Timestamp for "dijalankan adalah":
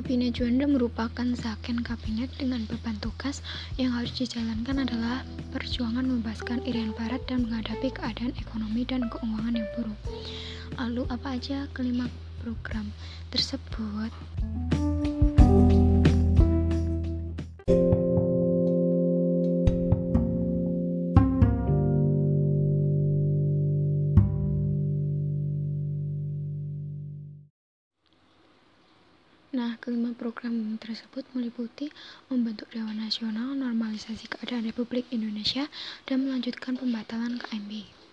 4.16-5.20